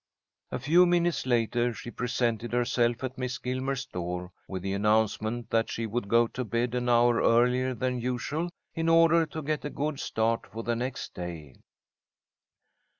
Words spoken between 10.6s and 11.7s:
the next day.